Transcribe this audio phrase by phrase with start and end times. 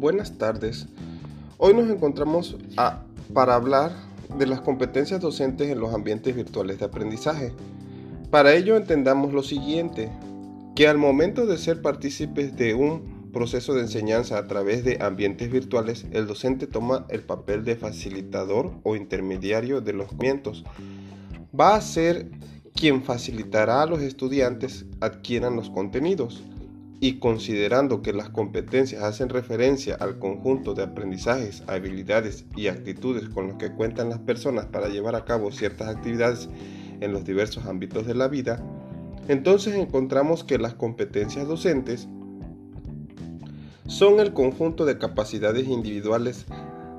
[0.00, 0.88] buenas tardes.
[1.58, 2.56] Hoy nos encontramos
[3.34, 3.92] para hablar
[4.38, 7.52] de las competencias docentes en los ambientes virtuales de aprendizaje.
[8.30, 10.10] Para ello entendamos lo siguiente,
[10.74, 15.52] que al momento de ser partícipes de un proceso de enseñanza a través de ambientes
[15.52, 20.64] virtuales, el docente toma el papel de facilitador o intermediario de los conocimientos.
[21.58, 22.30] Va a ser
[22.74, 26.42] quien facilitará a los estudiantes adquieran los contenidos
[27.00, 33.48] y considerando que las competencias hacen referencia al conjunto de aprendizajes, habilidades y actitudes con
[33.48, 36.50] los que cuentan las personas para llevar a cabo ciertas actividades
[37.00, 38.62] en los diversos ámbitos de la vida,
[39.28, 42.06] entonces encontramos que las competencias docentes
[43.86, 46.44] son el conjunto de capacidades individuales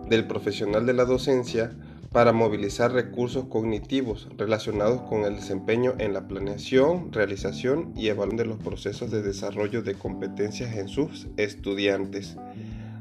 [0.09, 1.71] del profesional de la docencia
[2.11, 8.45] para movilizar recursos cognitivos relacionados con el desempeño en la planeación, realización y evaluación de
[8.45, 12.37] los procesos de desarrollo de competencias en sus estudiantes.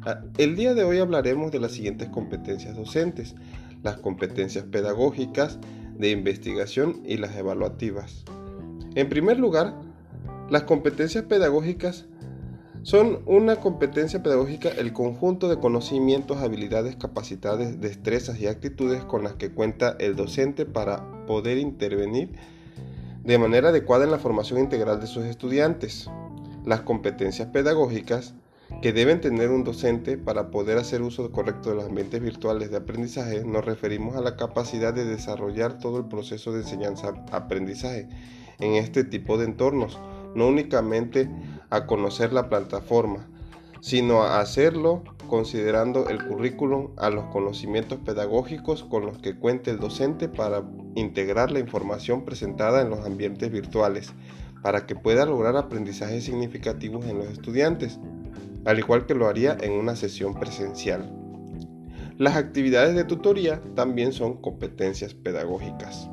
[0.06, 3.34] Ah, el día de hoy hablaremos de las siguientes competencias docentes,
[3.82, 5.58] las competencias pedagógicas,
[5.98, 8.24] de investigación y las evaluativas.
[8.94, 9.74] En primer lugar,
[10.48, 12.06] las competencias pedagógicas
[12.82, 19.34] son una competencia pedagógica el conjunto de conocimientos, habilidades, capacidades, destrezas y actitudes con las
[19.34, 22.30] que cuenta el docente para poder intervenir
[23.22, 26.08] de manera adecuada en la formación integral de sus estudiantes.
[26.64, 28.34] Las competencias pedagógicas
[28.80, 32.78] que deben tener un docente para poder hacer uso correcto de los ambientes virtuales de
[32.78, 38.08] aprendizaje nos referimos a la capacidad de desarrollar todo el proceso de enseñanza-aprendizaje
[38.58, 39.98] en este tipo de entornos
[40.34, 41.28] no únicamente
[41.70, 43.28] a conocer la plataforma,
[43.80, 49.78] sino a hacerlo considerando el currículum a los conocimientos pedagógicos con los que cuente el
[49.78, 50.64] docente para
[50.96, 54.12] integrar la información presentada en los ambientes virtuales,
[54.62, 57.98] para que pueda lograr aprendizajes significativos en los estudiantes,
[58.64, 61.16] al igual que lo haría en una sesión presencial.
[62.18, 66.10] Las actividades de tutoría también son competencias pedagógicas.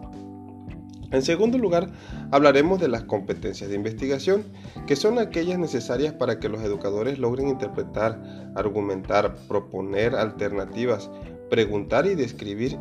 [1.11, 1.89] En segundo lugar,
[2.31, 4.43] hablaremos de las competencias de investigación,
[4.87, 11.09] que son aquellas necesarias para que los educadores logren interpretar, argumentar, proponer alternativas,
[11.49, 12.77] preguntar y describir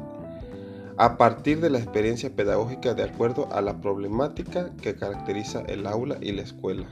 [0.98, 6.16] a partir de la experiencia pedagógica de acuerdo a la problemática que caracteriza el aula
[6.20, 6.88] y la escuela.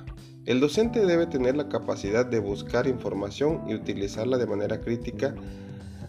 [0.46, 5.34] El docente debe tener la capacidad de buscar información y utilizarla de manera crítica,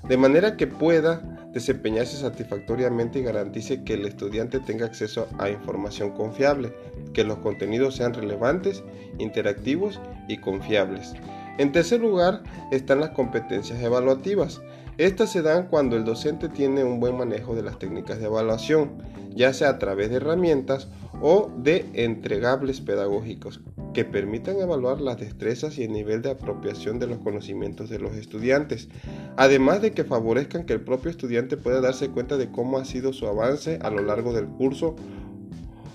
[0.08, 6.12] de manera que pueda desempeñarse satisfactoriamente y garantice que el estudiante tenga acceso a información
[6.12, 6.74] confiable,
[7.14, 8.84] que los contenidos sean relevantes,
[9.20, 11.14] interactivos y confiables.
[11.58, 14.62] En tercer lugar están las competencias evaluativas.
[14.98, 18.92] Estas se dan cuando el docente tiene un buen manejo de las técnicas de evaluación,
[19.34, 20.90] ya sea a través de herramientas
[21.22, 23.62] o de entregables pedagógicos
[23.94, 28.14] que permitan evaluar las destrezas y el nivel de apropiación de los conocimientos de los
[28.16, 28.90] estudiantes,
[29.38, 33.14] además de que favorezcan que el propio estudiante pueda darse cuenta de cómo ha sido
[33.14, 34.96] su avance a lo largo del curso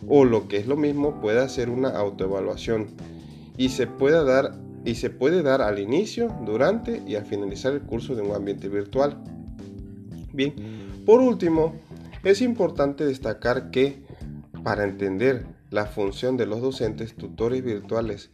[0.09, 2.89] o lo que es lo mismo pueda hacer una autoevaluación
[3.57, 4.55] y se pueda dar
[4.85, 8.69] y se puede dar al inicio, durante y al finalizar el curso de un ambiente
[8.69, 9.23] virtual.
[10.33, 10.55] Bien,
[11.05, 11.75] por último,
[12.25, 14.03] es importante destacar que
[14.63, 18.31] para entender la función de los docentes tutores virtuales,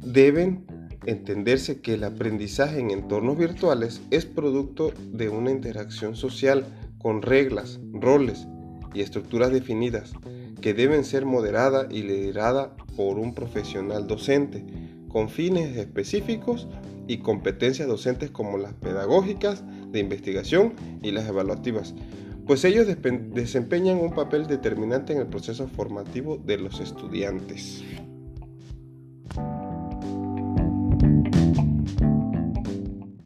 [0.00, 0.66] deben
[1.06, 6.66] entenderse que el aprendizaje en entornos virtuales es producto de una interacción social
[6.98, 8.46] con reglas, roles
[8.92, 10.12] y estructuras definidas
[10.60, 14.64] que deben ser moderada y liderada por un profesional docente
[15.08, 16.68] con fines específicos
[17.06, 21.94] y competencias docentes como las pedagógicas, de investigación y las evaluativas,
[22.48, 27.84] pues ellos desempeñan un papel determinante en el proceso formativo de los estudiantes.